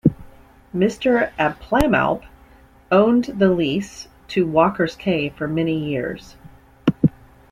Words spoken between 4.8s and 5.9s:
Cay for many